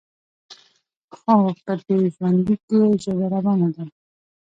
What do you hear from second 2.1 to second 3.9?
ژوندلیک کې یې ژبه روانه ده.